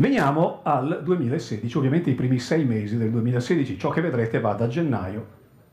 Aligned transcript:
Veniamo 0.00 0.60
al 0.62 1.00
2016, 1.02 1.76
ovviamente 1.76 2.08
i 2.08 2.14
primi 2.14 2.38
sei 2.38 2.64
mesi 2.64 2.96
del 2.96 3.10
2016, 3.10 3.76
ciò 3.76 3.90
che 3.90 4.00
vedrete 4.00 4.38
va 4.38 4.52
da 4.52 4.68
gennaio 4.68 5.26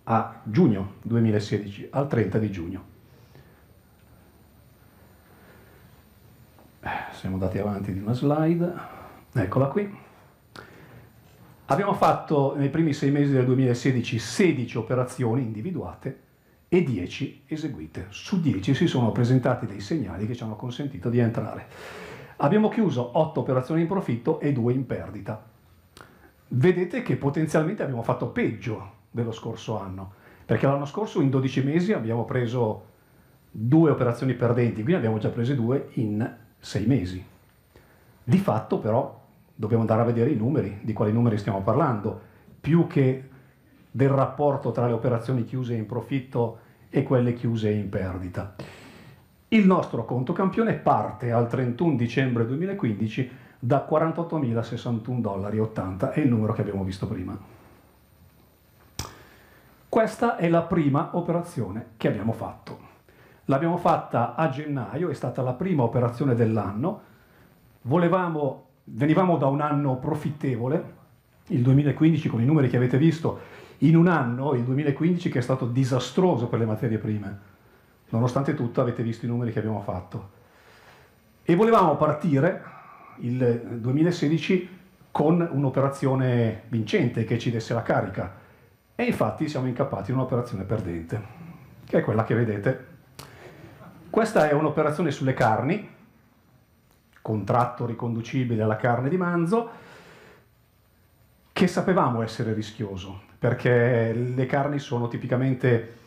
a 0.05 0.41
giugno 0.41 0.93
2016, 1.03 1.89
al 1.91 2.07
30 2.07 2.39
di 2.39 2.49
giugno. 2.49 2.83
Siamo 7.11 7.35
andati 7.35 7.59
avanti 7.59 7.93
di 7.93 7.99
una 7.99 8.13
slide, 8.13 8.73
eccola 9.31 9.67
qui. 9.67 9.95
Abbiamo 11.65 11.93
fatto 11.93 12.55
nei 12.57 12.69
primi 12.71 12.93
sei 12.93 13.11
mesi 13.11 13.31
del 13.31 13.45
2016 13.45 14.17
16 14.17 14.77
operazioni 14.79 15.43
individuate 15.43 16.21
e 16.67 16.81
10 16.81 17.43
eseguite. 17.45 18.07
Su 18.09 18.41
10 18.41 18.73
si 18.73 18.87
sono 18.87 19.11
presentati 19.11 19.67
dei 19.67 19.81
segnali 19.81 20.25
che 20.25 20.33
ci 20.35 20.41
hanno 20.41 20.55
consentito 20.55 21.11
di 21.11 21.19
entrare. 21.19 22.23
Abbiamo 22.37 22.67
chiuso 22.67 23.17
8 23.17 23.39
operazioni 23.39 23.81
in 23.81 23.87
profitto 23.87 24.41
e 24.41 24.51
2 24.51 24.73
in 24.73 24.85
perdita. 24.85 25.41
Vedete 26.49 27.01
che 27.01 27.15
potenzialmente 27.15 27.81
abbiamo 27.81 28.03
fatto 28.03 28.27
peggio 28.27 28.91
dello 29.09 29.31
scorso 29.31 29.79
anno, 29.79 30.11
perché 30.45 30.65
l'anno 30.65 30.85
scorso 30.85 31.21
in 31.21 31.29
12 31.29 31.63
mesi 31.63 31.93
abbiamo 31.93 32.25
preso 32.25 32.93
due 33.49 33.89
operazioni 33.89 34.33
perdenti, 34.33 34.83
qui 34.83 34.91
ne 34.91 34.97
abbiamo 34.97 35.17
già 35.17 35.29
prese 35.29 35.55
due 35.55 35.89
in 35.93 36.29
6 36.59 36.85
mesi. 36.85 37.25
Di 38.21 38.37
fatto 38.37 38.79
però 38.79 39.23
dobbiamo 39.55 39.83
andare 39.83 40.01
a 40.01 40.05
vedere 40.05 40.31
i 40.31 40.35
numeri, 40.35 40.79
di 40.81 40.91
quali 40.91 41.13
numeri 41.13 41.37
stiamo 41.37 41.61
parlando, 41.61 42.19
più 42.59 42.85
che 42.85 43.29
del 43.89 44.09
rapporto 44.09 44.71
tra 44.71 44.87
le 44.87 44.93
operazioni 44.93 45.45
chiuse 45.45 45.73
in 45.73 45.85
profitto 45.85 46.59
e 46.89 47.03
quelle 47.03 47.33
chiuse 47.33 47.69
in 47.69 47.87
perdita. 47.87 48.55
Il 49.49 49.67
nostro 49.67 50.05
conto 50.05 50.33
campione 50.33 50.73
parte 50.73 51.31
al 51.31 51.47
31 51.47 51.95
dicembre 51.95 52.47
2015 52.47 53.31
da 53.59 53.87
48.061 53.87 55.19
dollari 55.19 55.59
80, 55.59 56.11
è 56.13 56.19
il 56.19 56.29
numero 56.29 56.53
che 56.53 56.61
abbiamo 56.61 56.83
visto 56.83 57.05
prima. 57.05 57.37
Questa 59.87 60.37
è 60.37 60.49
la 60.49 60.63
prima 60.63 61.11
operazione 61.13 61.89
che 61.95 62.07
abbiamo 62.07 62.31
fatto. 62.31 62.79
L'abbiamo 63.45 63.77
fatta 63.77 64.33
a 64.33 64.49
gennaio, 64.49 65.09
è 65.09 65.13
stata 65.13 65.43
la 65.43 65.53
prima 65.53 65.83
operazione 65.83 66.33
dell'anno. 66.33 67.01
Volevamo, 67.83 68.69
venivamo 68.85 69.37
da 69.37 69.45
un 69.45 69.61
anno 69.61 69.97
profittevole, 69.97 70.93
il 71.49 71.61
2015 71.61 72.29
con 72.29 72.41
i 72.41 72.45
numeri 72.45 72.67
che 72.67 72.77
avete 72.77 72.97
visto, 72.97 73.39
in 73.79 73.95
un 73.95 74.07
anno, 74.07 74.55
il 74.55 74.63
2015 74.63 75.29
che 75.29 75.37
è 75.37 75.43
stato 75.43 75.67
disastroso 75.67 76.47
per 76.47 76.57
le 76.57 76.65
materie 76.65 76.97
prime 76.97 77.53
Nonostante 78.09 78.53
tutto 78.53 78.81
avete 78.81 79.03
visto 79.03 79.25
i 79.25 79.29
numeri 79.29 79.51
che 79.51 79.59
abbiamo 79.59 79.81
fatto. 79.81 80.31
E 81.43 81.55
volevamo 81.55 81.95
partire 81.95 82.63
il 83.17 83.77
2016 83.79 84.69
con 85.11 85.47
un'operazione 85.49 86.63
vincente 86.67 87.23
che 87.23 87.39
ci 87.39 87.51
desse 87.51 87.73
la 87.73 87.81
carica. 87.81 88.33
E 88.95 89.03
infatti 89.03 89.47
siamo 89.47 89.67
incappati 89.67 90.11
in 90.11 90.17
un'operazione 90.17 90.63
perdente, 90.63 91.21
che 91.85 91.99
è 91.99 92.03
quella 92.03 92.23
che 92.23 92.35
vedete. 92.35 92.85
Questa 94.09 94.49
è 94.49 94.53
un'operazione 94.53 95.11
sulle 95.11 95.33
carni, 95.33 95.89
contratto 97.21 97.85
riconducibile 97.85 98.63
alla 98.63 98.77
carne 98.77 99.09
di 99.09 99.17
manzo, 99.17 99.69
che 101.51 101.67
sapevamo 101.67 102.21
essere 102.21 102.53
rischioso, 102.53 103.21
perché 103.39 104.13
le 104.13 104.45
carni 104.45 104.79
sono 104.79 105.07
tipicamente 105.07 106.03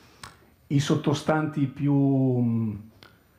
i 0.68 0.80
sottostanti 0.80 1.66
più, 1.66 1.94
mm, 1.94 2.74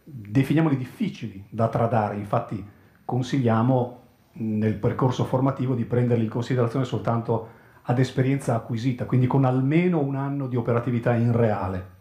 definiamoli 0.03 0.77
difficili 0.77 1.45
da 1.49 1.67
tradare, 1.67 2.15
infatti 2.15 2.63
consigliamo 3.05 3.97
nel 4.33 4.75
percorso 4.75 5.25
formativo 5.25 5.73
di 5.73 5.85
prenderli 5.85 6.23
in 6.23 6.29
considerazione 6.29 6.85
soltanto 6.85 7.57
ad 7.83 7.99
esperienza 7.99 8.55
acquisita, 8.55 9.05
quindi 9.05 9.27
con 9.27 9.45
almeno 9.45 9.99
un 9.99 10.15
anno 10.15 10.47
di 10.47 10.55
operatività 10.55 11.15
in 11.15 11.35
reale. 11.35 11.97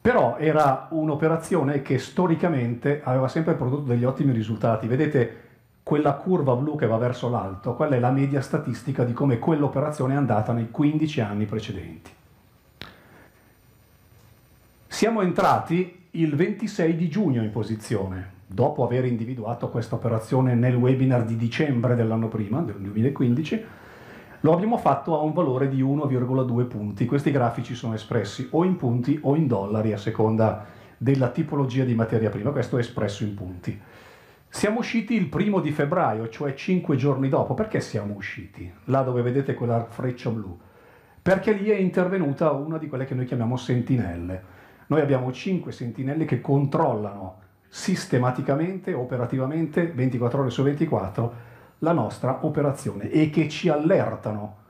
Però 0.00 0.36
era 0.36 0.88
un'operazione 0.90 1.80
che 1.80 1.98
storicamente 1.98 3.00
aveva 3.02 3.28
sempre 3.28 3.54
prodotto 3.54 3.84
degli 3.84 4.04
ottimi 4.04 4.32
risultati. 4.32 4.86
Vedete 4.86 5.42
quella 5.82 6.14
curva 6.14 6.54
blu 6.56 6.76
che 6.76 6.86
va 6.86 6.98
verso 6.98 7.30
l'alto, 7.30 7.74
quella 7.74 7.96
è 7.96 8.00
la 8.00 8.10
media 8.10 8.40
statistica 8.40 9.04
di 9.04 9.12
come 9.12 9.38
quell'operazione 9.38 10.14
è 10.14 10.16
andata 10.16 10.52
nei 10.52 10.70
15 10.70 11.20
anni 11.20 11.46
precedenti. 11.46 12.10
Siamo 14.94 15.22
entrati 15.22 16.06
il 16.12 16.36
26 16.36 16.94
di 16.94 17.08
giugno 17.08 17.42
in 17.42 17.50
posizione, 17.50 18.34
dopo 18.46 18.84
aver 18.84 19.04
individuato 19.06 19.68
questa 19.68 19.96
operazione 19.96 20.54
nel 20.54 20.76
webinar 20.76 21.24
di 21.24 21.34
dicembre 21.36 21.96
dell'anno 21.96 22.28
prima, 22.28 22.60
del 22.60 22.76
2015, 22.76 23.64
lo 24.38 24.52
abbiamo 24.52 24.76
fatto 24.78 25.18
a 25.18 25.22
un 25.22 25.32
valore 25.32 25.68
di 25.68 25.82
1,2 25.82 26.68
punti. 26.68 27.06
Questi 27.06 27.32
grafici 27.32 27.74
sono 27.74 27.94
espressi 27.94 28.46
o 28.52 28.62
in 28.62 28.76
punti 28.76 29.18
o 29.20 29.34
in 29.34 29.48
dollari 29.48 29.92
a 29.92 29.98
seconda 29.98 30.64
della 30.96 31.30
tipologia 31.30 31.82
di 31.82 31.96
materia 31.96 32.30
prima, 32.30 32.50
questo 32.50 32.76
è 32.76 32.78
espresso 32.78 33.24
in 33.24 33.34
punti. 33.34 33.76
Siamo 34.48 34.78
usciti 34.78 35.16
il 35.16 35.26
primo 35.26 35.58
di 35.58 35.72
febbraio, 35.72 36.28
cioè 36.28 36.54
5 36.54 36.94
giorni 36.94 37.28
dopo. 37.28 37.54
Perché 37.54 37.80
siamo 37.80 38.14
usciti? 38.14 38.72
Là 38.84 39.02
dove 39.02 39.22
vedete 39.22 39.54
quella 39.54 39.86
freccia 39.86 40.30
blu. 40.30 40.56
Perché 41.20 41.52
lì 41.52 41.70
è 41.70 41.76
intervenuta 41.76 42.52
una 42.52 42.78
di 42.78 42.86
quelle 42.86 43.06
che 43.06 43.16
noi 43.16 43.24
chiamiamo 43.24 43.56
sentinelle 43.56 44.62
noi 44.86 45.00
abbiamo 45.00 45.32
5 45.32 45.72
sentinelle 45.72 46.24
che 46.24 46.40
controllano 46.40 47.42
sistematicamente, 47.68 48.92
operativamente, 48.92 49.86
24 49.86 50.40
ore 50.40 50.50
su 50.50 50.62
24, 50.62 51.34
la 51.78 51.92
nostra 51.92 52.44
operazione 52.44 53.10
e 53.10 53.30
che 53.30 53.48
ci 53.48 53.68
allertano 53.68 54.62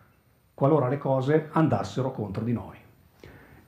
qualora 0.55 0.89
le 0.89 0.99
cose 0.99 1.49
andassero 1.53 2.13
contro 2.13 2.45
di 2.45 2.53
noi. 2.53 2.77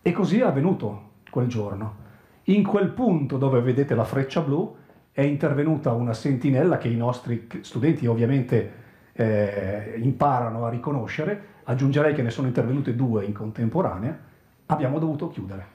E 0.01 0.12
così 0.12 0.41
è 0.41 0.45
avvenuto 0.45 1.11
quel 1.31 1.49
giorno. 1.49 2.05
In 2.45 2.65
quel 2.65 2.91
punto 2.91 3.39
dove 3.39 3.61
vedete 3.61 3.95
la 3.95 4.05
freccia 4.05 4.41
blu 4.41 4.75
è 5.13 5.23
intervenuta 5.23 5.93
una 5.93 6.13
sentinella 6.13 6.78
che 6.78 6.89
i 6.89 6.97
nostri 6.97 7.49
studenti 7.61 8.07
ovviamente 8.07 8.84
eh, 9.13 9.99
imparano 9.99 10.65
a 10.65 10.71
riconoscere, 10.71 11.55
aggiungerei 11.65 12.15
che 12.15 12.23
ne 12.23 12.31
sono 12.31 12.47
intervenute 12.47 12.95
due 12.95 13.25
in 13.25 13.33
contemporanea, 13.33 14.19
abbiamo 14.66 14.99
dovuto 14.99 15.28
chiudere. 15.28 15.75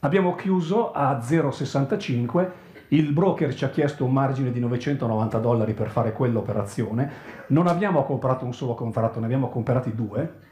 Abbiamo 0.00 0.36
chiuso 0.36 0.92
a 0.92 1.18
0,65, 1.18 2.50
il 2.88 3.12
broker 3.12 3.52
ci 3.52 3.64
ha 3.64 3.70
chiesto 3.70 4.04
un 4.04 4.12
margine 4.12 4.52
di 4.52 4.60
990 4.60 5.38
dollari 5.38 5.74
per 5.74 5.88
fare 5.88 6.12
quell'operazione, 6.12 7.10
non 7.48 7.66
abbiamo 7.66 8.04
comprato 8.04 8.44
un 8.44 8.54
solo 8.54 8.74
contratto, 8.74 9.18
ne 9.18 9.24
abbiamo 9.24 9.48
comprati 9.48 9.92
due. 9.92 10.46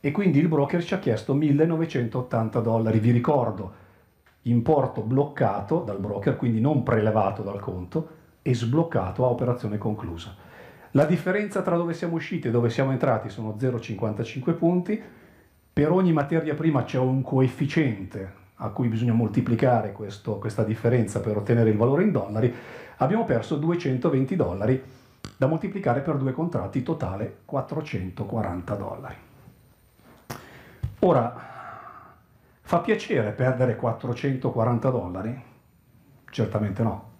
E 0.00 0.10
quindi 0.12 0.38
il 0.38 0.48
broker 0.48 0.82
ci 0.82 0.94
ha 0.94 0.98
chiesto 0.98 1.34
1980 1.34 2.60
dollari, 2.60 3.00
vi 3.00 3.10
ricordo, 3.10 3.72
importo 4.42 5.02
bloccato 5.02 5.80
dal 5.80 6.00
broker, 6.00 6.36
quindi 6.36 6.58
non 6.58 6.82
prelevato 6.82 7.42
dal 7.42 7.60
conto 7.60 8.08
e 8.40 8.54
sbloccato 8.54 9.26
a 9.26 9.28
operazione 9.28 9.76
conclusa. 9.76 10.34
La 10.92 11.04
differenza 11.04 11.60
tra 11.60 11.76
dove 11.76 11.92
siamo 11.92 12.14
usciti 12.14 12.48
e 12.48 12.50
dove 12.50 12.70
siamo 12.70 12.92
entrati 12.92 13.28
sono 13.28 13.54
0,55 13.58 14.56
punti, 14.56 15.02
per 15.72 15.90
ogni 15.90 16.12
materia 16.12 16.54
prima 16.54 16.84
c'è 16.84 16.98
un 16.98 17.22
coefficiente 17.22 18.40
a 18.56 18.68
cui 18.68 18.88
bisogna 18.88 19.12
moltiplicare 19.12 19.92
questo, 19.92 20.38
questa 20.38 20.62
differenza 20.62 21.20
per 21.20 21.36
ottenere 21.36 21.70
il 21.70 21.76
valore 21.76 22.04
in 22.04 22.12
dollari, 22.12 22.54
abbiamo 22.98 23.24
perso 23.24 23.56
220 23.56 24.36
dollari 24.36 24.82
da 25.36 25.46
moltiplicare 25.46 26.00
per 26.00 26.16
due 26.16 26.32
contratti, 26.32 26.82
totale 26.82 27.38
440 27.44 28.74
dollari. 28.74 29.14
Ora, 31.00 31.34
fa 32.60 32.78
piacere 32.78 33.32
perdere 33.32 33.74
440 33.74 34.90
dollari? 34.90 35.42
Certamente 36.30 36.82
no. 36.82 37.10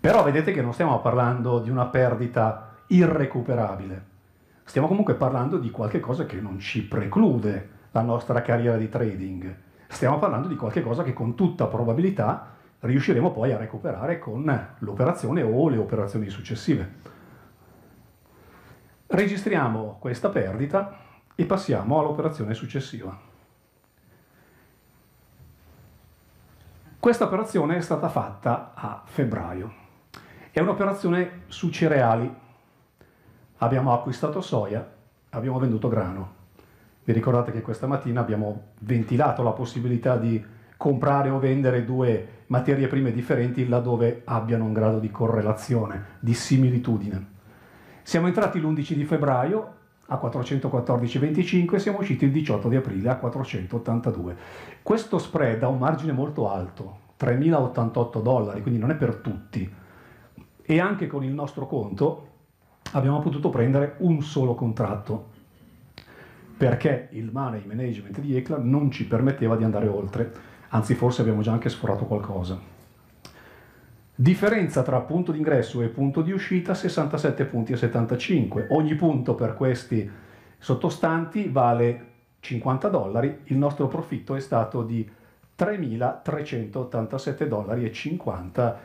Però 0.00 0.24
vedete 0.24 0.52
che 0.52 0.62
non 0.62 0.72
stiamo 0.72 1.00
parlando 1.00 1.60
di 1.60 1.70
una 1.70 1.86
perdita 1.86 2.74
irrecuperabile, 2.88 4.04
stiamo 4.68 4.86
comunque 4.86 5.14
parlando 5.14 5.56
di 5.56 5.70
qualcosa 5.70 6.26
che 6.26 6.38
non 6.42 6.58
ci 6.58 6.86
preclude 6.86 7.76
la 7.92 8.02
nostra 8.02 8.42
carriera 8.42 8.76
di 8.76 8.90
trading, 8.90 9.56
stiamo 9.88 10.18
parlando 10.18 10.46
di 10.46 10.56
qualcosa 10.56 11.02
che 11.02 11.14
con 11.14 11.34
tutta 11.34 11.66
probabilità 11.66 12.54
riusciremo 12.80 13.32
poi 13.32 13.52
a 13.52 13.56
recuperare 13.56 14.18
con 14.18 14.44
l'operazione 14.80 15.40
o 15.40 15.70
le 15.70 15.78
operazioni 15.78 16.28
successive. 16.28 17.16
Registriamo 19.06 19.96
questa 19.98 20.28
perdita 20.28 20.98
e 21.34 21.46
passiamo 21.46 21.98
all'operazione 21.98 22.52
successiva. 22.52 23.18
Questa 27.00 27.24
operazione 27.24 27.76
è 27.76 27.80
stata 27.80 28.10
fatta 28.10 28.72
a 28.74 29.02
febbraio. 29.06 29.72
È 30.50 30.60
un'operazione 30.60 31.44
su 31.46 31.70
cereali. 31.70 32.46
Abbiamo 33.58 33.92
acquistato 33.92 34.40
soia, 34.40 34.88
abbiamo 35.30 35.58
venduto 35.58 35.88
grano. 35.88 36.34
Vi 37.02 37.12
ricordate 37.12 37.50
che 37.50 37.60
questa 37.60 37.88
mattina 37.88 38.20
abbiamo 38.20 38.72
ventilato 38.80 39.42
la 39.42 39.50
possibilità 39.50 40.16
di 40.16 40.40
comprare 40.76 41.28
o 41.28 41.40
vendere 41.40 41.84
due 41.84 42.44
materie 42.46 42.86
prime 42.86 43.10
differenti 43.10 43.66
laddove 43.66 44.22
abbiano 44.26 44.64
un 44.64 44.72
grado 44.72 45.00
di 45.00 45.10
correlazione, 45.10 46.04
di 46.20 46.34
similitudine. 46.34 47.26
Siamo 48.02 48.28
entrati 48.28 48.60
l'11 48.60 48.92
di 48.92 49.04
febbraio 49.04 49.74
a 50.06 50.20
414,25 50.22 51.74
e 51.74 51.78
siamo 51.80 51.98
usciti 51.98 52.26
il 52.26 52.30
18 52.30 52.68
di 52.68 52.76
aprile 52.76 53.08
a 53.10 53.16
482. 53.16 54.36
Questo 54.82 55.18
spread 55.18 55.62
ha 55.64 55.68
un 55.68 55.78
margine 55.78 56.12
molto 56.12 56.48
alto, 56.48 56.98
3.088 57.18 58.22
dollari, 58.22 58.62
quindi 58.62 58.78
non 58.78 58.90
è 58.90 58.94
per 58.94 59.16
tutti 59.16 59.68
e 60.62 60.80
anche 60.80 61.06
con 61.06 61.24
il 61.24 61.32
nostro 61.32 61.66
conto 61.66 62.27
abbiamo 62.92 63.20
potuto 63.20 63.50
prendere 63.50 63.94
un 63.98 64.22
solo 64.22 64.54
contratto 64.54 65.36
perché 66.56 67.08
il 67.12 67.30
money 67.32 67.62
management 67.64 68.18
di 68.18 68.36
ECLA 68.36 68.58
non 68.58 68.90
ci 68.90 69.06
permetteva 69.06 69.54
di 69.54 69.62
andare 69.62 69.86
oltre, 69.86 70.32
anzi 70.70 70.94
forse 70.94 71.20
abbiamo 71.20 71.40
già 71.40 71.52
anche 71.52 71.68
sforato 71.68 72.04
qualcosa. 72.04 72.58
Differenza 74.12 74.82
tra 74.82 74.98
punto 75.02 75.30
di 75.30 75.38
ingresso 75.38 75.80
e 75.80 75.88
punto 75.88 76.22
di 76.22 76.32
uscita 76.32 76.74
67 76.74 77.44
punti 77.44 77.72
e 77.72 77.76
75. 77.76 78.66
Ogni 78.70 78.96
punto 78.96 79.36
per 79.36 79.54
questi 79.54 80.10
sottostanti 80.58 81.48
vale 81.48 82.06
50 82.40 82.88
dollari, 82.88 83.42
il 83.44 83.56
nostro 83.56 83.86
profitto 83.86 84.34
è 84.34 84.40
stato 84.40 84.82
di 84.82 85.08
3.387 85.56 87.44
dollari 87.44 87.84
e 87.84 87.92
50 87.92 88.80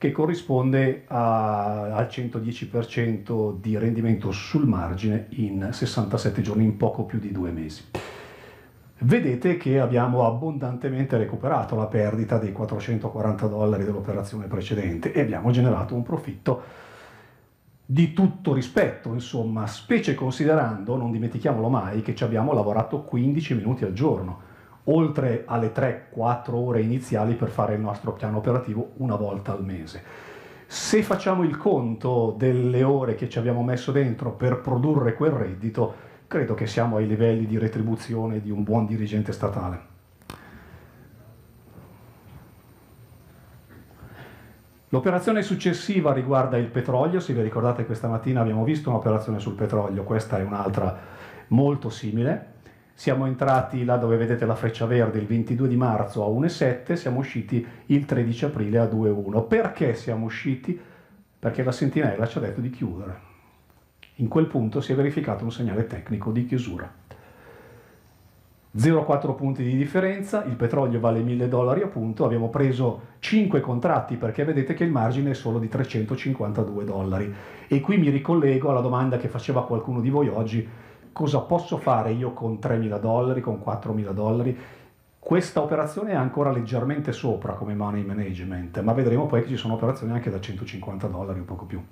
che 0.00 0.12
corrisponde 0.12 1.04
a, 1.08 1.94
al 1.94 2.06
110% 2.06 3.60
di 3.60 3.76
rendimento 3.76 4.32
sul 4.32 4.66
margine 4.66 5.26
in 5.32 5.68
67 5.72 6.40
giorni, 6.40 6.64
in 6.64 6.78
poco 6.78 7.04
più 7.04 7.18
di 7.18 7.30
due 7.30 7.50
mesi. 7.50 7.84
Vedete 9.00 9.58
che 9.58 9.78
abbiamo 9.78 10.24
abbondantemente 10.24 11.18
recuperato 11.18 11.76
la 11.76 11.84
perdita 11.84 12.38
dei 12.38 12.50
440 12.50 13.46
dollari 13.46 13.84
dell'operazione 13.84 14.46
precedente 14.46 15.12
e 15.12 15.20
abbiamo 15.20 15.50
generato 15.50 15.94
un 15.94 16.02
profitto 16.02 16.62
di 17.84 18.14
tutto 18.14 18.54
rispetto, 18.54 19.12
insomma, 19.12 19.66
specie 19.66 20.14
considerando, 20.14 20.96
non 20.96 21.10
dimentichiamolo 21.10 21.68
mai, 21.68 22.00
che 22.00 22.14
ci 22.14 22.24
abbiamo 22.24 22.54
lavorato 22.54 23.02
15 23.02 23.54
minuti 23.54 23.84
al 23.84 23.92
giorno 23.92 24.48
oltre 24.84 25.44
alle 25.46 25.72
3-4 25.72 26.54
ore 26.54 26.80
iniziali 26.80 27.34
per 27.34 27.48
fare 27.48 27.74
il 27.74 27.80
nostro 27.80 28.12
piano 28.12 28.38
operativo 28.38 28.92
una 28.96 29.16
volta 29.16 29.52
al 29.52 29.64
mese. 29.64 30.02
Se 30.66 31.02
facciamo 31.02 31.42
il 31.42 31.56
conto 31.56 32.34
delle 32.36 32.84
ore 32.84 33.14
che 33.14 33.28
ci 33.28 33.38
abbiamo 33.38 33.62
messo 33.62 33.92
dentro 33.92 34.32
per 34.32 34.60
produrre 34.60 35.14
quel 35.14 35.32
reddito, 35.32 35.94
credo 36.26 36.54
che 36.54 36.66
siamo 36.66 36.96
ai 36.96 37.06
livelli 37.06 37.46
di 37.46 37.58
retribuzione 37.58 38.40
di 38.40 38.50
un 38.50 38.62
buon 38.62 38.86
dirigente 38.86 39.32
statale. 39.32 39.88
L'operazione 44.92 45.42
successiva 45.42 46.12
riguarda 46.12 46.56
il 46.56 46.66
petrolio, 46.66 47.20
se 47.20 47.32
vi 47.32 47.42
ricordate 47.42 47.86
questa 47.86 48.08
mattina 48.08 48.40
abbiamo 48.40 48.64
visto 48.64 48.90
un'operazione 48.90 49.38
sul 49.38 49.54
petrolio, 49.54 50.02
questa 50.02 50.38
è 50.38 50.42
un'altra 50.42 50.98
molto 51.48 51.90
simile. 51.90 52.58
Siamo 53.00 53.24
entrati 53.24 53.82
là 53.86 53.96
dove 53.96 54.18
vedete 54.18 54.44
la 54.44 54.54
freccia 54.54 54.84
verde 54.84 55.18
il 55.18 55.24
22 55.24 55.68
di 55.68 55.76
marzo 55.78 56.22
a 56.22 56.28
1,7, 56.28 56.92
siamo 56.92 57.20
usciti 57.20 57.66
il 57.86 58.04
13 58.04 58.44
aprile 58.44 58.76
a 58.76 58.84
2,1. 58.84 59.46
Perché 59.46 59.94
siamo 59.94 60.26
usciti? 60.26 60.78
Perché 61.38 61.62
la 61.62 61.72
sentinella 61.72 62.26
ci 62.26 62.36
ha 62.36 62.42
detto 62.42 62.60
di 62.60 62.68
chiudere. 62.68 63.18
In 64.16 64.28
quel 64.28 64.44
punto 64.44 64.82
si 64.82 64.92
è 64.92 64.94
verificato 64.94 65.44
un 65.44 65.50
segnale 65.50 65.86
tecnico 65.86 66.30
di 66.30 66.44
chiusura. 66.44 66.92
0,4 68.76 69.34
punti 69.34 69.62
di 69.62 69.76
differenza, 69.78 70.44
il 70.44 70.56
petrolio 70.56 71.00
vale 71.00 71.22
1000 71.22 71.48
dollari 71.48 71.80
appunto, 71.80 72.26
abbiamo 72.26 72.50
preso 72.50 73.00
5 73.20 73.60
contratti 73.60 74.16
perché 74.16 74.44
vedete 74.44 74.74
che 74.74 74.84
il 74.84 74.90
margine 74.90 75.30
è 75.30 75.34
solo 75.34 75.58
di 75.58 75.68
352 75.68 76.84
dollari. 76.84 77.34
E 77.66 77.80
qui 77.80 77.96
mi 77.96 78.10
ricollego 78.10 78.68
alla 78.68 78.82
domanda 78.82 79.16
che 79.16 79.28
faceva 79.28 79.64
qualcuno 79.64 80.02
di 80.02 80.10
voi 80.10 80.28
oggi, 80.28 80.68
cosa 81.12 81.40
posso 81.40 81.76
fare 81.76 82.12
io 82.12 82.32
con 82.32 82.58
3.000 82.60 82.98
dollari, 82.98 83.40
con 83.40 83.60
4.000 83.64 84.10
dollari? 84.12 84.58
Questa 85.18 85.60
operazione 85.60 86.12
è 86.12 86.14
ancora 86.14 86.50
leggermente 86.50 87.12
sopra 87.12 87.52
come 87.52 87.74
money 87.74 88.02
management, 88.04 88.80
ma 88.80 88.92
vedremo 88.92 89.26
poi 89.26 89.42
che 89.42 89.48
ci 89.48 89.56
sono 89.56 89.74
operazioni 89.74 90.12
anche 90.12 90.30
da 90.30 90.40
150 90.40 91.06
dollari, 91.08 91.38
un 91.38 91.44
poco 91.44 91.66
più. 91.66 91.82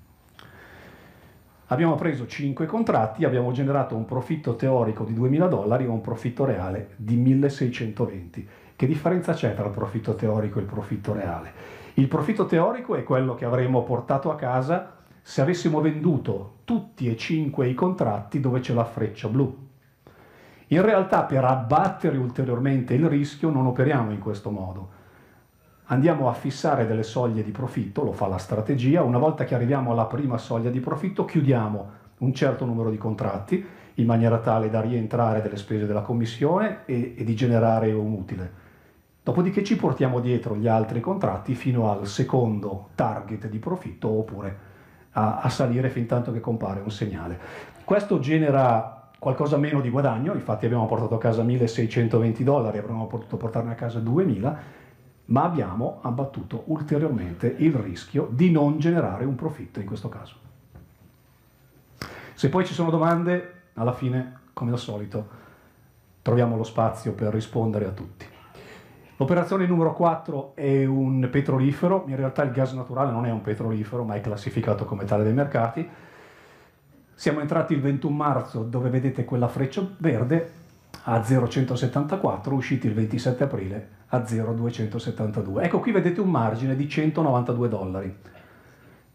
Abbiamo 1.71 1.95
preso 1.97 2.27
5 2.27 2.65
contratti, 2.65 3.27
abbiamo 3.27 3.53
generato 3.53 3.95
un 3.95 4.07
profitto 4.07 4.57
teorico 4.57 5.05
di 5.05 5.13
2.000 5.13 5.49
dollari 5.49 5.85
e 5.85 5.89
un 5.89 6.01
profitto 6.01 6.47
reale 6.47 6.95
di 6.97 7.23
1.620. 7.23 8.47
Che 8.75 8.87
differenza 8.87 9.35
c'è 9.35 9.55
tra 9.55 9.67
il 9.67 9.73
profitto 9.73 10.15
teorico 10.15 10.59
e 10.59 10.63
il 10.63 10.69
profitto 10.69 11.13
reale? 11.13 11.53
Il 11.95 12.09
profitto 12.09 12.47
teorico 12.47 12.95
è 12.95 13.03
quello 13.03 13.35
che 13.35 13.45
avremmo 13.45 13.83
portato 13.83 14.31
a 14.31 14.37
casa 14.37 14.98
se 15.29 15.43
avessimo 15.43 15.83
venduto 15.83 16.61
tutti 16.65 17.07
e 17.07 17.15
cinque 17.15 17.69
i 17.69 17.75
contratti 17.75 18.41
dove 18.41 18.61
c'è 18.61 18.73
la 18.73 18.87
freccia 18.87 19.29
blu. 19.29 19.69
In 20.69 20.81
realtà 20.81 21.25
per 21.25 21.45
abbattere 21.45 22.17
ulteriormente 22.17 22.95
il 22.95 23.07
rischio 23.07 23.51
non 23.51 23.67
operiamo 23.67 24.11
in 24.11 24.21
questo 24.21 24.49
modo. 24.49 24.89
Andiamo 25.89 26.31
a 26.31 26.33
fissare 26.33 26.87
delle 26.87 27.03
soglie 27.03 27.45
di 27.45 27.51
profitto, 27.51 28.05
lo 28.05 28.13
fa 28.13 28.27
la 28.27 28.39
strategia, 28.39 29.03
una 29.03 29.19
volta 29.19 29.45
che 29.45 29.55
arriviamo 29.55 29.91
alla 29.91 30.07
prima 30.07 30.39
soglia 30.39 30.71
di 30.71 30.81
profitto 30.81 31.27
chiudiamo 31.27 31.91
un 32.21 32.33
certo 32.33 32.65
numero 32.65 32.89
di 32.89 32.97
contratti 32.97 33.63
in 33.97 34.07
maniera 34.07 34.39
tale 34.39 34.71
da 34.71 34.81
rientrare 34.81 35.43
delle 35.43 35.59
spese 35.59 35.85
della 35.85 36.01
commissione 36.01 36.87
e, 36.87 37.13
e 37.19 37.23
di 37.23 37.37
generare 37.37 37.93
un 37.93 38.13
utile. 38.13 38.53
Dopodiché 39.23 39.63
ci 39.63 39.77
portiamo 39.77 40.21
dietro 40.21 40.57
gli 40.57 40.69
altri 40.69 41.01
contratti 41.01 41.55
fino 41.55 41.91
al 41.91 42.07
secondo 42.07 42.89
target 42.95 43.47
di 43.47 43.59
profitto 43.59 44.09
oppure 44.09 44.68
a, 45.19 45.39
a 45.41 45.49
salire 45.49 45.91
fin 45.91 46.07
tanto 46.07 46.33
che 46.33 46.41
compare 46.41 46.81
un 46.81 46.91
segnale. 46.91 47.39
Questo 47.85 48.21
genera 48.21 49.11
qualcosa 49.19 49.57
meno 49.57 49.81
di 49.81 49.91
guadagno, 49.91 50.35
infatti 50.35 50.65
abbiamo 50.67 50.87
portato 50.87 51.17
a 51.17 51.19
casa 51.19 51.43
1620 51.43 52.45
dollari, 52.45 52.79
avremmo 52.79 53.07
potuto 53.07 53.37
portarne 53.37 53.73
a 53.73 53.75
casa 53.75 53.99
2000, 53.99 54.77
ma 55.27 55.43
abbiamo 55.43 55.99
abbattuto 56.03 56.63
ulteriormente 56.67 57.53
il 57.59 57.75
rischio 57.75 58.29
di 58.31 58.51
non 58.51 58.79
generare 58.79 59.25
un 59.25 59.35
profitto 59.35 59.81
in 59.81 59.87
questo 59.87 60.09
caso. 60.09 60.37
Se 62.35 62.49
poi 62.49 62.65
ci 62.65 62.73
sono 62.73 62.91
domande, 62.91 63.55
alla 63.75 63.93
fine, 63.93 64.41
come 64.53 64.71
al 64.71 64.79
solito, 64.79 65.37
troviamo 66.23 66.57
lo 66.57 66.63
spazio 66.63 67.13
per 67.13 67.33
rispondere 67.33 67.87
a 67.87 67.91
tutti. 67.91 68.25
L'operazione 69.21 69.67
numero 69.67 69.95
4 69.95 70.53
è 70.55 70.85
un 70.85 71.29
petrolifero, 71.29 72.05
in 72.07 72.15
realtà 72.15 72.45
il 72.45 72.53
gas 72.53 72.73
naturale 72.73 73.11
non 73.11 73.27
è 73.27 73.33
un 73.33 73.41
petrolifero, 73.41 74.05
ma 74.05 74.15
è 74.15 74.21
classificato 74.21 74.85
come 74.85 75.07
tale 75.07 75.25
dai 75.25 75.33
mercati. 75.33 75.89
Siamo 77.15 77.41
entrati 77.41 77.75
il 77.75 77.81
21 77.81 78.15
marzo, 78.15 78.63
dove 78.63 78.91
vedete 78.91 79.25
quella 79.25 79.49
freccia 79.49 79.85
verde, 79.97 80.53
a 81.03 81.25
0,174, 81.25 82.55
usciti 82.55 82.87
il 82.87 82.95
27 82.95 83.43
aprile 83.43 83.89
a 84.07 84.25
0,272. 84.25 85.65
Ecco 85.65 85.81
qui 85.81 85.91
vedete 85.91 86.21
un 86.21 86.31
margine 86.31 86.77
di 86.77 86.89
192 86.89 87.69
dollari. 87.69 88.17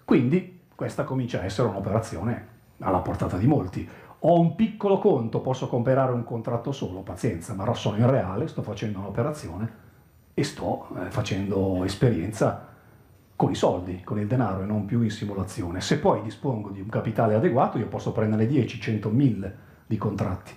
Quindi 0.04 0.64
questa 0.76 1.06
comincia 1.06 1.40
a 1.40 1.46
essere 1.46 1.70
un'operazione 1.70 2.48
alla 2.80 3.00
portata 3.00 3.38
di 3.38 3.48
molti. 3.48 3.90
Ho 4.20 4.38
un 4.38 4.56
piccolo 4.56 5.00
conto, 5.00 5.40
posso 5.40 5.70
comprare 5.70 6.12
un 6.12 6.26
contratto 6.26 6.74
solo, 6.74 7.04
pazienza, 7.04 7.54
ma 7.54 7.74
sono 7.74 7.96
in 7.96 8.10
reale, 8.10 8.50
sto 8.50 8.62
facendo 8.62 9.00
un'operazione 9.00 9.83
e 10.34 10.44
sto 10.44 10.88
eh, 10.96 11.10
facendo 11.10 11.84
esperienza 11.84 12.68
con 13.36 13.52
i 13.52 13.56
soldi, 13.56 14.02
con 14.04 14.20
il 14.20 14.28
denaro 14.28 14.62
e 14.62 14.66
non 14.66 14.86
più 14.86 15.02
in 15.02 15.12
simulazione. 15.12 15.82
Se 15.82 16.00
poi 16.00 16.22
dispongo 16.22 16.70
di 16.70 16.80
un 16.80 16.90
capitale 16.90 17.36
adeguato, 17.36 17.78
io 17.78 17.88
posso 17.88 18.12
prendere 18.12 18.48
10, 18.48 18.80
100, 18.80 19.10
1000 19.10 19.58
di 19.86 19.98
contratti. 19.98 20.54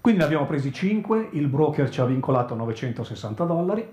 Quindi 0.00 0.20
ne 0.20 0.26
abbiamo 0.26 0.46
presi 0.46 0.72
5, 0.72 1.28
il 1.32 1.46
broker 1.46 1.88
ci 1.88 2.00
ha 2.00 2.04
vincolato 2.04 2.54
960 2.54 3.44
dollari, 3.44 3.88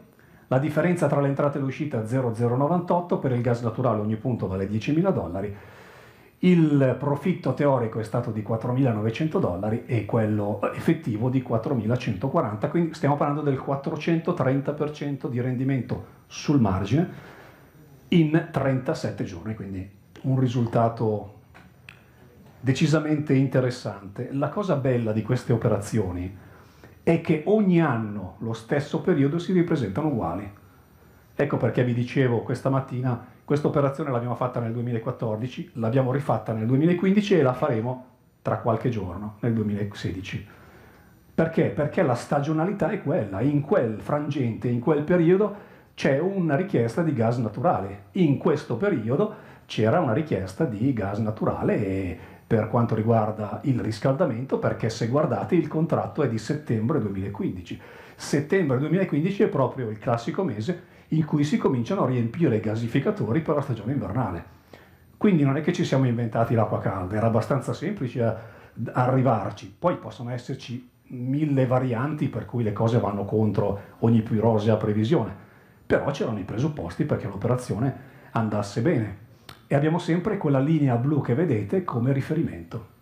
la 0.48 0.58
differenza 0.58 1.08
tra 1.08 1.22
l'entrata 1.22 1.60
e 1.60 1.62
l'uscita 1.62 2.04
0,098, 2.04 3.20
per 3.20 3.32
il 3.32 3.42
gas 3.42 3.62
naturale 3.62 4.02
ogni 4.02 4.16
punto 4.16 4.48
vale 4.48 4.68
10.000 4.68 5.14
dollari, 5.14 5.56
il 6.40 6.96
profitto 6.98 7.54
teorico 7.54 8.00
è 8.00 8.04
stato 8.04 8.32
di 8.32 8.42
4.900 8.42 9.40
dollari 9.40 9.84
e 9.86 10.06
quello 10.06 10.62
effettivo 10.74 11.30
di 11.30 11.46
4.140, 11.48 12.70
quindi 12.70 12.94
stiamo 12.94 13.18
parlando 13.18 13.42
del 13.42 13.62
430% 13.66 15.28
di 15.28 15.42
rendimento 15.42 16.06
sul 16.28 16.62
margine 16.62 17.38
in 18.10 18.48
37 18.52 19.24
giorni, 19.26 19.54
quindi 19.54 19.90
un 20.22 20.40
risultato 20.40 21.34
decisamente 22.60 23.34
interessante. 23.34 24.30
La 24.32 24.50
cosa 24.50 24.76
bella 24.76 25.12
di 25.12 25.22
queste 25.22 25.52
operazioni 25.52 26.38
è 27.04 27.22
che 27.22 27.44
ogni 27.48 27.82
anno 27.82 28.36
lo 28.40 28.54
stesso 28.54 29.02
periodo 29.02 29.40
si 29.40 29.52
ripresentano 29.52 30.08
uguali. 30.08 30.50
Ecco 31.36 31.58
perché 31.58 31.84
vi 31.84 31.94
dicevo 31.94 32.44
questa 32.44 32.70
mattina 32.70 33.26
questa 33.50 33.68
operazione 33.68 34.12
l'abbiamo 34.12 34.36
fatta 34.36 34.60
nel 34.60 34.74
2014, 34.74 35.72
l'abbiamo 35.74 36.12
rifatta 36.12 36.54
nel 36.54 36.68
2015 36.68 37.34
e 37.34 37.42
la 37.42 37.54
faremo 37.54 38.06
tra 38.44 38.60
qualche 38.60 38.90
giorno, 38.90 39.38
nel 39.40 39.54
2016. 39.54 40.48
Perché? 41.34 41.70
Perché 41.70 42.04
la 42.04 42.14
stagionalità 42.14 42.92
è 42.92 43.02
quella, 43.02 43.42
in 43.42 43.62
quel 43.62 44.02
frangente, 44.02 44.68
in 44.68 44.80
quel 44.80 45.02
periodo 45.02 45.56
c'è 45.96 46.20
una 46.20 46.56
richiesta 46.56 47.02
di 47.02 47.12
gas 47.12 47.38
naturale. 47.38 48.04
In 48.12 48.38
questo 48.38 48.78
periodo 48.78 49.34
c'era 49.66 50.00
una 50.00 50.14
richiesta 50.14 50.66
di 50.66 50.94
gas 50.94 51.18
naturale 51.18 52.16
per 52.46 52.68
quanto 52.68 52.94
riguarda 52.94 53.62
il 53.64 53.80
riscaldamento, 53.80 54.60
perché 54.60 54.92
se 54.92 55.08
guardate 55.08 55.56
il 55.56 55.68
contratto 55.68 56.22
è 56.22 56.30
di 56.30 56.38
settembre 56.38 57.00
2015. 57.00 57.82
Settembre 58.16 58.78
2015 58.78 59.42
è 59.42 59.48
proprio 59.48 59.90
il 59.90 59.98
classico 59.98 60.44
mese 60.44 60.98
in 61.10 61.26
cui 61.26 61.44
si 61.44 61.58
cominciano 61.58 62.04
a 62.04 62.08
riempire 62.08 62.58
i 62.58 62.62
gasificatori 62.62 63.42
per 63.42 63.56
la 63.56 63.62
stagione 63.62 63.94
invernale. 63.94 64.58
Quindi 65.18 65.44
non 65.44 65.58
è 65.58 65.62
che 65.62 65.74
ci 65.74 65.84
siamo 65.84 66.06
inventati 66.06 66.54
l'acqua 66.54 66.80
calda, 66.80 67.16
era 67.16 67.28
abbastanza 67.28 67.74
semplice 67.74 68.58
arrivarci. 68.94 69.76
Poi 69.78 69.98
possono 69.98 70.30
esserci 70.30 70.90
mille 71.08 71.66
varianti 71.66 72.30
per 72.30 72.46
cui 72.46 72.64
le 72.64 72.74
cose 72.74 73.00
vanno 73.00 73.26
contro 73.26 73.80
ogni 74.00 74.22
più 74.22 74.40
rosea 74.40 74.78
previsione, 74.78 75.36
però 75.86 76.10
c'erano 76.12 76.40
i 76.40 76.44
presupposti 76.44 77.06
perché 77.06 77.28
l'operazione 77.28 77.94
andasse 78.32 78.82
bene. 78.82 79.28
E 79.68 79.76
abbiamo 79.76 80.00
sempre 80.00 80.38
quella 80.38 80.60
linea 80.60 80.96
blu 80.96 81.22
che 81.22 81.36
vedete 81.36 81.84
come 81.84 82.14
riferimento. 82.14 82.98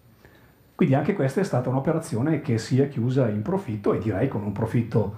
Quindi 0.76 0.96
anche 0.96 1.14
questa 1.14 1.42
è 1.42 1.44
stata 1.44 1.70
un'operazione 1.70 2.42
che 2.42 2.58
si 2.58 2.80
è 2.80 2.88
chiusa 2.88 3.28
in 3.30 3.42
profitto 3.42 3.94
e 3.94 4.00
direi 4.00 4.28
con 4.28 4.44
un 4.44 4.52
profitto 4.52 5.16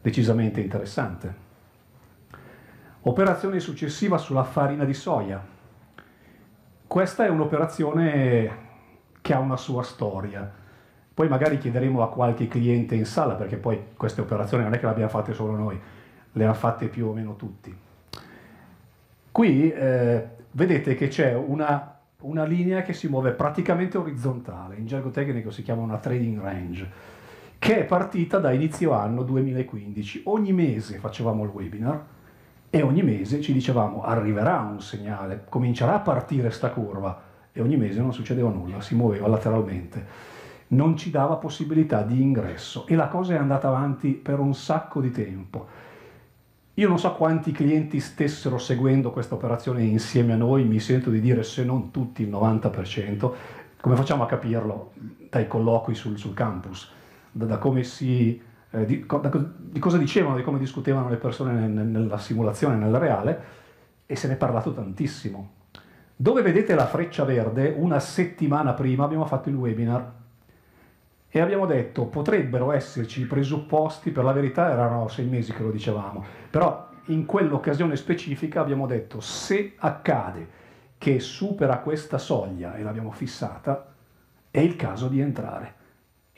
decisamente 0.00 0.60
interessante. 0.60 1.46
Operazione 3.08 3.58
successiva 3.58 4.18
sulla 4.18 4.44
farina 4.44 4.84
di 4.84 4.92
soia. 4.92 5.42
Questa 6.86 7.24
è 7.24 7.30
un'operazione 7.30 8.50
che 9.22 9.32
ha 9.32 9.38
una 9.38 9.56
sua 9.56 9.82
storia. 9.82 10.52
Poi 11.14 11.26
magari 11.26 11.56
chiederemo 11.56 12.02
a 12.02 12.10
qualche 12.10 12.48
cliente 12.48 12.94
in 12.94 13.06
sala, 13.06 13.32
perché 13.32 13.56
poi 13.56 13.82
queste 13.96 14.20
operazioni 14.20 14.62
non 14.62 14.74
è 14.74 14.78
che 14.78 14.84
le 14.84 14.90
abbiamo 14.90 15.08
fatte 15.08 15.32
solo 15.32 15.56
noi, 15.56 15.80
le 16.32 16.44
hanno 16.44 16.52
fatte 16.52 16.88
più 16.88 17.06
o 17.06 17.14
meno 17.14 17.34
tutti. 17.36 17.74
Qui 19.32 19.72
eh, 19.72 20.28
vedete 20.50 20.94
che 20.94 21.08
c'è 21.08 21.34
una, 21.34 21.98
una 22.20 22.44
linea 22.44 22.82
che 22.82 22.92
si 22.92 23.08
muove 23.08 23.30
praticamente 23.30 23.96
orizzontale, 23.96 24.76
in 24.76 24.84
gergo 24.84 25.08
tecnico 25.08 25.50
si 25.50 25.62
chiama 25.62 25.80
una 25.80 25.96
trading 25.96 26.42
range, 26.42 26.90
che 27.58 27.78
è 27.78 27.84
partita 27.86 28.38
da 28.38 28.52
inizio 28.52 28.92
anno 28.92 29.22
2015. 29.22 30.24
Ogni 30.26 30.52
mese 30.52 30.98
facevamo 30.98 31.44
il 31.44 31.50
webinar, 31.50 32.16
e 32.70 32.82
ogni 32.82 33.02
mese 33.02 33.40
ci 33.40 33.52
dicevamo 33.52 34.02
arriverà 34.02 34.58
un 34.60 34.80
segnale, 34.80 35.44
comincerà 35.48 35.94
a 35.94 36.00
partire 36.00 36.50
sta 36.50 36.70
curva. 36.70 37.26
E 37.52 37.60
ogni 37.60 37.76
mese 37.76 38.00
non 38.00 38.12
succedeva 38.12 38.50
nulla, 38.50 38.80
si 38.80 38.94
muoveva 38.94 39.26
lateralmente, 39.26 40.06
non 40.68 40.96
ci 40.96 41.10
dava 41.10 41.36
possibilità 41.36 42.02
di 42.02 42.20
ingresso 42.20 42.86
e 42.86 42.94
la 42.94 43.08
cosa 43.08 43.34
è 43.34 43.36
andata 43.36 43.68
avanti 43.68 44.10
per 44.10 44.38
un 44.38 44.54
sacco 44.54 45.00
di 45.00 45.10
tempo. 45.10 45.66
Io 46.74 46.86
non 46.86 46.98
so 46.98 47.12
quanti 47.14 47.50
clienti 47.50 47.98
stessero 47.98 48.58
seguendo 48.58 49.10
questa 49.10 49.34
operazione 49.34 49.82
insieme 49.82 50.34
a 50.34 50.36
noi, 50.36 50.64
mi 50.64 50.78
sento 50.78 51.10
di 51.10 51.20
dire 51.20 51.42
se 51.42 51.64
non 51.64 51.90
tutti 51.90 52.22
il 52.22 52.30
90%, 52.30 53.32
come 53.80 53.96
facciamo 53.96 54.22
a 54.22 54.26
capirlo 54.26 54.92
dai 55.28 55.48
colloqui 55.48 55.94
sul, 55.94 56.16
sul 56.16 56.34
campus, 56.34 56.88
da, 57.32 57.46
da 57.46 57.58
come 57.58 57.82
si 57.82 58.40
eh, 58.70 58.84
di, 58.84 59.06
di, 59.06 59.78
cosa 59.78 59.98
dicevano, 59.98 60.36
di 60.36 60.42
come 60.42 60.58
discutevano 60.58 61.08
le 61.08 61.16
persone 61.16 61.52
nel, 61.52 61.86
nella 61.86 62.18
simulazione, 62.18 62.76
nel 62.76 62.94
reale, 62.94 63.44
e 64.06 64.16
se 64.16 64.28
ne 64.28 64.34
è 64.34 64.36
parlato 64.36 64.72
tantissimo. 64.72 65.56
Dove 66.16 66.42
vedete 66.42 66.74
la 66.74 66.86
freccia 66.86 67.24
verde, 67.24 67.74
una 67.76 68.00
settimana 68.00 68.72
prima 68.72 69.04
abbiamo 69.04 69.24
fatto 69.24 69.48
il 69.48 69.54
webinar 69.54 70.12
e 71.30 71.40
abbiamo 71.40 71.66
detto 71.66 72.06
potrebbero 72.06 72.72
esserci 72.72 73.20
i 73.20 73.26
presupposti, 73.26 74.10
per 74.10 74.24
la 74.24 74.32
verità 74.32 74.70
erano 74.70 75.08
sei 75.08 75.26
mesi 75.26 75.52
che 75.52 75.62
lo 75.62 75.70
dicevamo, 75.70 76.24
però 76.50 76.88
in 77.06 77.24
quell'occasione 77.24 77.96
specifica 77.96 78.60
abbiamo 78.60 78.86
detto 78.86 79.20
se 79.20 79.74
accade 79.76 80.56
che 80.98 81.20
supera 81.20 81.78
questa 81.78 82.18
soglia 82.18 82.74
e 82.74 82.82
l'abbiamo 82.82 83.12
fissata, 83.12 83.92
è 84.50 84.58
il 84.58 84.74
caso 84.74 85.08
di 85.08 85.20
entrare. 85.20 85.74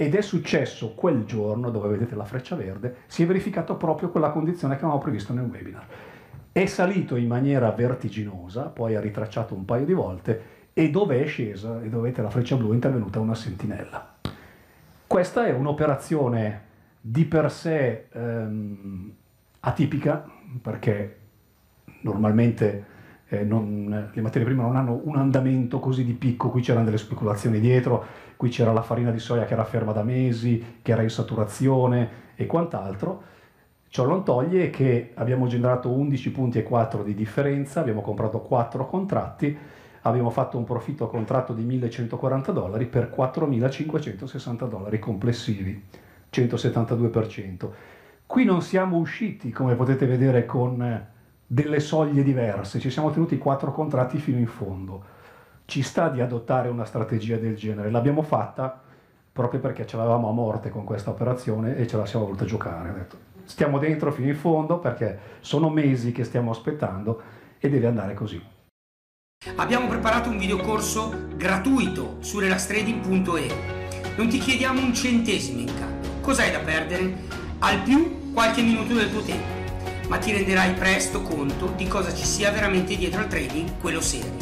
Ed 0.00 0.14
è 0.14 0.22
successo 0.22 0.94
quel 0.94 1.26
giorno, 1.26 1.68
dove 1.68 1.90
vedete 1.90 2.14
la 2.14 2.24
freccia 2.24 2.56
verde, 2.56 3.00
si 3.06 3.22
è 3.22 3.26
verificato 3.26 3.76
proprio 3.76 4.08
quella 4.08 4.30
condizione 4.30 4.72
che 4.76 4.80
avevamo 4.80 5.02
previsto 5.02 5.34
nel 5.34 5.44
webinar. 5.44 5.84
È 6.50 6.64
salito 6.64 7.16
in 7.16 7.26
maniera 7.26 7.70
vertiginosa, 7.72 8.62
poi 8.68 8.96
ha 8.96 9.00
ritracciato 9.00 9.54
un 9.54 9.66
paio 9.66 9.84
di 9.84 9.92
volte, 9.92 10.42
e 10.72 10.88
dove 10.88 11.22
è 11.22 11.26
scesa, 11.26 11.82
e 11.82 11.90
dove 11.90 12.04
vedete 12.04 12.22
la 12.22 12.30
freccia 12.30 12.56
blu, 12.56 12.70
è 12.70 12.74
intervenuta 12.76 13.20
una 13.20 13.34
sentinella. 13.34 14.14
Questa 15.06 15.44
è 15.44 15.52
un'operazione 15.52 16.62
di 16.98 17.26
per 17.26 17.50
sé 17.50 18.06
ehm, 18.10 19.12
atipica, 19.60 20.24
perché 20.62 21.18
normalmente 22.00 22.84
eh, 23.30 23.44
non, 23.44 24.10
le 24.12 24.22
materie 24.22 24.44
prime 24.44 24.62
non 24.62 24.74
hanno 24.74 25.00
un 25.04 25.16
andamento 25.16 25.78
così 25.78 26.04
di 26.04 26.14
picco, 26.14 26.50
qui 26.50 26.62
c'erano 26.62 26.84
delle 26.84 26.98
speculazioni 26.98 27.60
dietro, 27.60 28.04
qui 28.36 28.48
c'era 28.48 28.72
la 28.72 28.82
farina 28.82 29.12
di 29.12 29.20
soia 29.20 29.44
che 29.44 29.52
era 29.52 29.64
ferma 29.64 29.92
da 29.92 30.02
mesi, 30.02 30.78
che 30.82 30.90
era 30.90 31.02
in 31.02 31.10
saturazione 31.10 32.08
e 32.34 32.46
quant'altro. 32.46 33.22
Ciò 33.88 34.04
non 34.04 34.24
toglie 34.24 34.70
che 34.70 35.12
abbiamo 35.14 35.46
generato 35.46 35.90
11 35.90 36.30
punti 36.32 36.58
e 36.58 36.64
4 36.64 37.04
di 37.04 37.14
differenza, 37.14 37.80
abbiamo 37.80 38.00
comprato 38.00 38.40
4 38.40 38.86
contratti, 38.86 39.56
abbiamo 40.02 40.30
fatto 40.30 40.58
un 40.58 40.64
profitto 40.64 41.04
a 41.04 41.08
contratto 41.08 41.52
di 41.52 41.62
1140 41.62 42.50
dollari 42.50 42.86
per 42.86 43.10
4560 43.10 44.66
dollari 44.66 44.98
complessivi, 44.98 45.84
172%. 46.32 47.68
Qui 48.26 48.44
non 48.44 48.60
siamo 48.60 48.96
usciti, 48.96 49.50
come 49.50 49.76
potete 49.76 50.06
vedere, 50.06 50.46
con 50.46 51.18
delle 51.52 51.80
soglie 51.80 52.22
diverse, 52.22 52.78
ci 52.78 52.90
siamo 52.90 53.10
tenuti 53.10 53.36
quattro 53.36 53.72
contratti 53.72 54.18
fino 54.18 54.38
in 54.38 54.46
fondo. 54.46 55.02
Ci 55.64 55.82
sta 55.82 56.08
di 56.08 56.20
adottare 56.20 56.68
una 56.68 56.84
strategia 56.84 57.38
del 57.38 57.56
genere, 57.56 57.90
l'abbiamo 57.90 58.22
fatta 58.22 58.80
proprio 59.32 59.58
perché 59.58 59.84
ce 59.84 59.96
l'avevamo 59.96 60.28
a 60.28 60.32
morte 60.32 60.70
con 60.70 60.84
questa 60.84 61.10
operazione 61.10 61.76
e 61.76 61.88
ce 61.88 61.96
la 61.96 62.06
siamo 62.06 62.26
voluta 62.26 62.44
giocare. 62.44 62.92
Detto, 62.92 63.16
stiamo 63.42 63.80
dentro 63.80 64.12
fino 64.12 64.28
in 64.28 64.36
fondo 64.36 64.78
perché 64.78 65.18
sono 65.40 65.70
mesi 65.70 66.12
che 66.12 66.22
stiamo 66.22 66.52
aspettando 66.52 67.20
e 67.58 67.68
deve 67.68 67.88
andare 67.88 68.14
così. 68.14 68.40
Abbiamo 69.56 69.88
preparato 69.88 70.28
un 70.30 70.38
videocorso 70.38 71.12
gratuito 71.34 72.18
su 72.20 72.38
relaxtrading.e. 72.38 74.14
Non 74.16 74.28
ti 74.28 74.38
chiediamo 74.38 74.80
un 74.80 74.94
centesimo 74.94 75.62
in 75.62 75.74
cambio. 75.76 76.10
Cos'hai 76.20 76.52
da 76.52 76.60
perdere? 76.60 77.12
Al 77.58 77.82
più 77.82 78.32
qualche 78.32 78.62
minuto 78.62 78.94
del 78.94 79.10
tuo 79.10 79.22
tempo 79.22 79.59
ma 80.10 80.18
ti 80.18 80.32
renderai 80.32 80.72
presto 80.72 81.22
conto 81.22 81.72
di 81.76 81.86
cosa 81.86 82.12
ci 82.12 82.24
sia 82.24 82.50
veramente 82.50 82.96
dietro 82.96 83.20
al 83.20 83.28
trading, 83.28 83.78
quello 83.80 84.00
serio. 84.00 84.32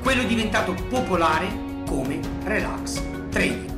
Quello 0.00 0.22
diventato 0.22 0.74
popolare 0.88 1.48
come 1.84 2.20
relax 2.44 3.02
trading. 3.28 3.71